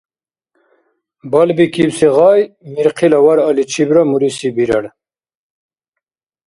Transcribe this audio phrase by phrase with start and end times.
[1.31, 2.41] Балбикибси гъай
[2.73, 4.85] мирхъила варъаличибра муриси бирар.